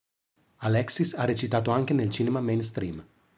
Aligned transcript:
Alexis 0.63 1.13
ha 1.13 1.25
recitato 1.25 1.69
anche 1.69 1.93
nel 1.93 2.09
cinema 2.09 2.41
mainstream. 2.41 3.05